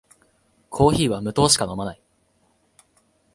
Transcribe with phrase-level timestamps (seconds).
[0.71, 2.01] コーヒーは無糖しか飲まない